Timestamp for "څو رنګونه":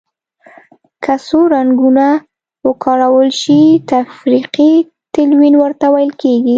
1.27-2.07